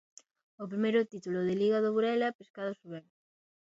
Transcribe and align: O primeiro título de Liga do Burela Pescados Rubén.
O 0.63 0.65
primeiro 0.71 1.07
título 1.13 1.39
de 1.47 1.57
Liga 1.61 1.79
do 1.83 1.93
Burela 1.95 2.35
Pescados 2.39 2.79
Rubén. 2.83 3.05